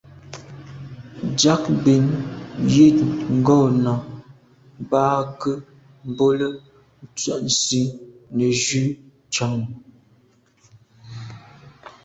Ndiagbin 1.29 2.05
ywîd 2.71 2.97
ngɔ̂nɑ̀ 3.37 3.97
bɑhɑ 4.89 5.19
kà, 5.39 5.51
mbolə, 6.09 6.47
ntswənsi 7.05 7.81
nə̀ 8.35 8.51
jú 8.63 8.83
chànŋ. 9.33 9.61